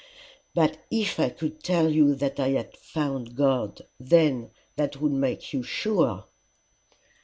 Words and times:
"But 0.55 0.79
if 0.89 1.19
I 1.19 1.29
could 1.29 1.61
tell 1.63 1.87
you 1.87 2.17
I 2.19 2.47
had 2.53 2.75
found 2.75 3.35
God, 3.35 3.83
then 3.99 4.49
that 4.75 4.99
would 4.99 5.11
make 5.11 5.53
you 5.53 5.61
sure." 5.61 6.23